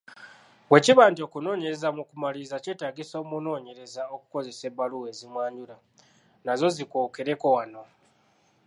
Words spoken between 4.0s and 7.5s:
okukozesa ebbaluwa ezimwanjula, nazo zikookereko